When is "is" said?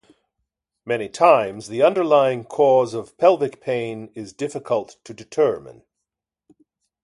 4.15-4.33